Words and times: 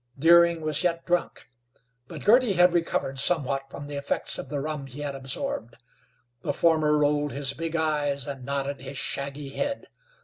Deering 0.17 0.61
was 0.61 0.83
yet 0.83 1.05
drunk, 1.05 1.47
but 2.07 2.23
Girty 2.25 2.53
had 2.53 2.73
recovered 2.73 3.19
somewhat 3.19 3.69
from 3.69 3.85
the 3.85 3.93
effects 3.97 4.39
of 4.39 4.49
the 4.49 4.59
rum 4.59 4.87
he 4.87 5.01
had 5.01 5.13
absorbed. 5.13 5.77
The 6.41 6.53
former 6.53 6.97
rolled 6.97 7.33
his 7.33 7.53
big 7.53 7.75
eyes 7.75 8.25
and 8.25 8.43
nodded 8.43 8.81
his 8.81 8.97
shaggy 8.97 9.49
head. 9.49 9.85